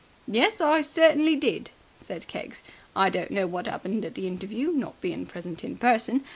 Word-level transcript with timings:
"Yes, 0.27 0.61
I 0.61 0.81
certainly 0.81 1.35
did!" 1.35 1.69
said 1.99 2.27
Keggs. 2.27 2.63
"I 2.95 3.11
don't 3.11 3.29
know 3.29 3.45
what 3.45 3.67
'appened 3.67 4.03
at 4.03 4.15
the 4.15 4.25
interview 4.25 4.71
not 4.71 4.99
being 4.99 5.27
present 5.27 5.63
in 5.63 5.77
person. 5.77 6.23